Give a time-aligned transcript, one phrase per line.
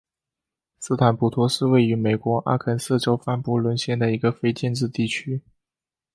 [0.79, 5.43] 斯坦普托是位于美国阿肯色州范布伦县的一个非建制地区。